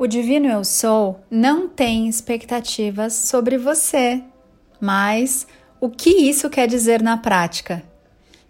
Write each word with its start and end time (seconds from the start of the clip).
O 0.00 0.06
Divino 0.06 0.46
Eu 0.48 0.64
Sou 0.64 1.20
não 1.30 1.68
tem 1.68 2.08
expectativas 2.08 3.12
sobre 3.12 3.58
você, 3.58 4.24
mas 4.80 5.46
o 5.78 5.90
que 5.90 6.08
isso 6.08 6.48
quer 6.48 6.66
dizer 6.66 7.02
na 7.02 7.18
prática? 7.18 7.82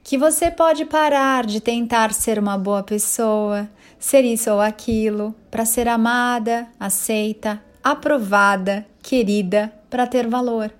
Que 0.04 0.16
você 0.16 0.48
pode 0.48 0.84
parar 0.84 1.44
de 1.44 1.60
tentar 1.60 2.14
ser 2.14 2.38
uma 2.38 2.56
boa 2.56 2.84
pessoa, 2.84 3.68
ser 3.98 4.24
isso 4.24 4.48
ou 4.48 4.60
aquilo, 4.60 5.34
para 5.50 5.64
ser 5.64 5.88
amada, 5.88 6.68
aceita, 6.78 7.60
aprovada, 7.82 8.86
querida, 9.02 9.72
para 9.90 10.06
ter 10.06 10.28
valor. 10.28 10.72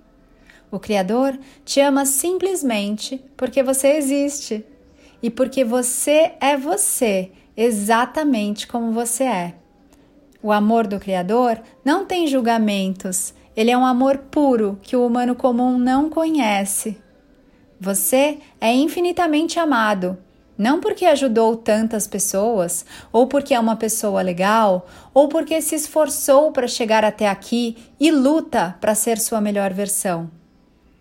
O 0.71 0.79
Criador 0.79 1.37
te 1.65 1.81
ama 1.81 2.07
simplesmente 2.07 3.21
porque 3.37 3.61
você 3.61 3.97
existe 3.97 4.65
e 5.21 5.31
porque 5.31 5.65
você 5.65 6.35
é 6.41 6.57
você, 6.57 7.33
exatamente 7.57 8.69
como 8.69 8.93
você 8.93 9.25
é. 9.25 9.60
O 10.43 10.53
amor 10.53 10.87
do 10.87 10.99
Criador 10.99 11.61
não 11.85 12.07
tem 12.07 12.27
julgamentos, 12.27 13.35
ele 13.57 13.71
é 13.71 13.77
um 13.77 13.85
amor 13.85 14.19
puro 14.31 14.79
que 14.83 14.97
o 14.97 15.07
humano 15.07 15.35
comum 15.35 15.77
não 15.79 16.09
conhece. 16.09 16.97
Você 17.79 18.39
é 18.61 18.73
infinitamente 18.73 19.59
amado, 19.59 20.17
não 20.57 20.81
porque 20.81 21.05
ajudou 21.07 21.57
tantas 21.57 22.07
pessoas, 22.07 22.85
ou 23.11 23.27
porque 23.27 23.55
é 23.55 23.61
uma 23.61 23.77
pessoa 23.77 24.23
legal, 24.23 24.87
ou 25.13 25.29
porque 25.29 25.61
se 25.61 25.75
esforçou 25.75 26.53
para 26.53 26.69
chegar 26.69 27.05
até 27.05 27.29
aqui 27.29 27.77
e 27.99 28.11
luta 28.11 28.77
para 28.81 28.95
ser 28.95 29.19
sua 29.19 29.41
melhor 29.41 29.73
versão. 29.73 30.31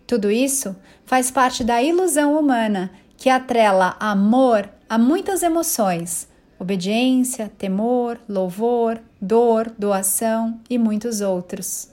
Tudo 0.06 0.30
isso 0.30 0.74
faz 1.04 1.30
parte 1.30 1.62
da 1.62 1.82
ilusão 1.82 2.38
humana 2.38 2.90
que 3.16 3.28
atrela 3.28 3.96
amor 4.00 4.68
a 4.88 4.98
muitas 4.98 5.42
emoções 5.42 6.29
obediência, 6.60 7.50
temor, 7.56 8.20
louvor, 8.28 9.00
dor, 9.18 9.72
doação 9.78 10.60
e 10.68 10.76
muitos 10.76 11.22
outros. 11.22 11.88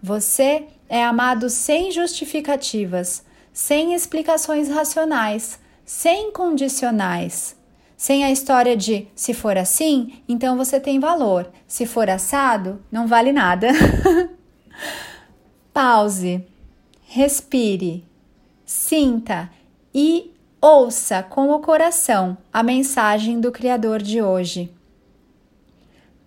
Você 0.00 0.68
é 0.88 1.02
amado 1.02 1.50
sem 1.50 1.90
justificativas, 1.90 3.24
sem 3.52 3.92
explicações 3.92 4.68
racionais, 4.68 5.58
sem 5.84 6.30
condicionais. 6.30 7.58
Sem 7.96 8.24
a 8.24 8.30
história 8.30 8.74
de 8.74 9.08
se 9.14 9.34
for 9.34 9.58
assim, 9.58 10.22
então 10.26 10.56
você 10.56 10.80
tem 10.80 10.98
valor, 10.98 11.50
se 11.66 11.84
for 11.84 12.08
assado, 12.08 12.82
não 12.90 13.06
vale 13.06 13.30
nada. 13.30 13.68
Pause, 15.74 16.42
respire, 17.02 18.02
sinta 18.64 19.50
e 19.94 20.32
Ouça 20.62 21.22
com 21.22 21.48
o 21.52 21.60
coração 21.60 22.36
a 22.52 22.62
mensagem 22.62 23.40
do 23.40 23.50
Criador 23.50 24.02
de 24.02 24.20
hoje. 24.20 24.70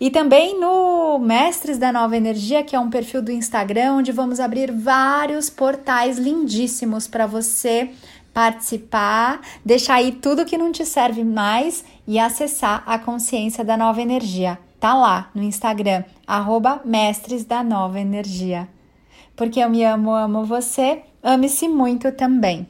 e 0.00 0.10
também 0.10 0.58
no 0.58 1.18
Mestres 1.18 1.76
da 1.76 1.92
Nova 1.92 2.16
Energia, 2.16 2.64
que 2.64 2.74
é 2.74 2.80
um 2.80 2.88
perfil 2.88 3.20
do 3.20 3.30
Instagram, 3.30 3.96
onde 3.96 4.10
vamos 4.10 4.40
abrir 4.40 4.72
vários 4.72 5.50
portais 5.50 6.16
lindíssimos 6.16 7.06
para 7.06 7.26
você 7.26 7.90
participar, 8.32 9.40
deixar 9.64 9.94
aí 9.94 10.12
tudo 10.12 10.44
que 10.44 10.58
não 10.58 10.72
te 10.72 10.84
serve 10.84 11.24
mais 11.24 11.84
e 12.06 12.18
acessar 12.18 12.82
a 12.86 12.98
consciência 12.98 13.64
da 13.64 13.76
nova 13.76 14.00
energia. 14.00 14.58
Tá 14.78 14.94
lá 14.94 15.30
no 15.34 15.42
Instagram, 15.42 16.04
arroba 16.26 16.80
Mestres 16.84 17.44
da 17.44 17.62
Nova 17.62 18.00
Energia. 18.00 18.66
Porque 19.36 19.60
eu 19.60 19.68
me 19.68 19.84
amo, 19.84 20.10
amo 20.10 20.44
você, 20.44 21.02
ame-se 21.22 21.68
muito 21.68 22.10
também. 22.12 22.66